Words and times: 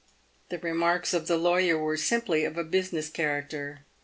The 0.49 0.57
remarks 0.57 1.13
of 1.13 1.27
the 1.27 1.37
lawyer 1.37 1.77
were 1.77 1.95
simply 1.95 2.43
of 2.43 2.57
a 2.57 2.63
business 2.63 3.07
character. 3.07 3.81